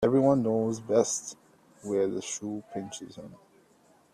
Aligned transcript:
Every 0.03 0.19
one 0.19 0.41
knows 0.41 0.79
best 0.79 1.37
where 1.83 2.07
the 2.07 2.23
shoe 2.23 2.63
pinches 2.73 3.17
him 3.17 3.35